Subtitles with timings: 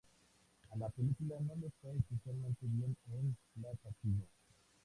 [0.71, 4.25] A la película no le fue especialmente bien en la taquilla.